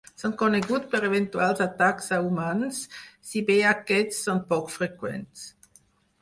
[0.21, 2.79] Són coneguts per eventuals atacs a humans,
[3.33, 5.47] si bé aquests són poc freqüents.